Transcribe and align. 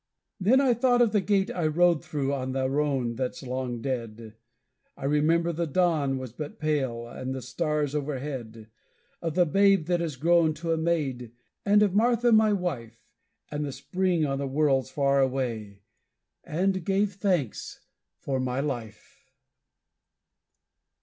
Then 0.39 0.59
I 0.59 0.73
thought 0.73 1.03
of 1.03 1.11
the 1.11 1.21
gate 1.21 1.51
I 1.51 1.67
rode 1.67 2.03
through 2.03 2.33
on 2.33 2.53
the 2.53 2.67
roan 2.67 3.17
that's 3.17 3.43
long 3.43 3.81
dead, 3.83 4.33
I 4.97 5.05
remember 5.05 5.53
the 5.53 5.67
dawn 5.67 6.17
was 6.17 6.33
but 6.33 6.57
pale, 6.57 7.07
and 7.07 7.35
the 7.35 7.41
stars 7.43 7.93
overhead; 7.93 8.67
Of 9.21 9.35
the 9.35 9.45
babe 9.45 9.85
that 9.85 10.01
is 10.01 10.15
grown 10.15 10.55
to 10.55 10.73
a 10.73 10.75
maid, 10.77 11.33
and 11.67 11.83
of 11.83 11.93
Martha, 11.93 12.31
my 12.31 12.51
wife, 12.51 13.13
And 13.51 13.63
the 13.63 13.71
spring 13.71 14.25
on 14.25 14.39
the 14.39 14.47
wolds 14.47 14.89
far 14.89 15.21
away, 15.21 15.83
and 16.43 16.83
gave 16.83 17.13
thanks 17.13 17.81
for 18.17 18.39
my 18.39 18.59
life! 18.59 19.29